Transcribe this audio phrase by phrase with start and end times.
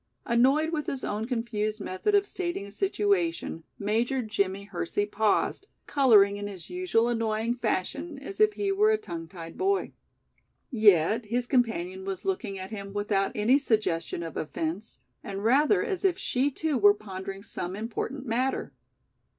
[0.25, 6.37] Annoyed with his own confused method of stating a situation, Major Jimmie Hersey paused, coloring
[6.37, 9.91] in his usual annoying fashion, as if he were a tongue tied boy.
[10.71, 16.03] Yet his companion was looking at him without any suggestion of offense, and rather as
[16.03, 18.73] if she too were pondering some important matter.